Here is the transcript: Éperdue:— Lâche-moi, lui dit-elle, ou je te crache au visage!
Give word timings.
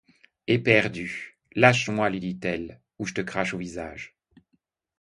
Éperdue:— 0.47 1.37
Lâche-moi, 1.55 2.09
lui 2.09 2.19
dit-elle, 2.19 2.81
ou 2.97 3.05
je 3.05 3.13
te 3.13 3.21
crache 3.21 3.53
au 3.53 3.59
visage! 3.59 4.15